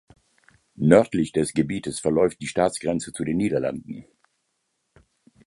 Nördlich 0.79 1.31
des 1.31 1.53
Gebietes 1.53 1.99
verläuft 1.99 2.41
die 2.41 2.47
Staatsgrenze 2.47 3.13
zu 3.13 3.23
den 3.23 3.37
Niederlanden. 3.37 4.03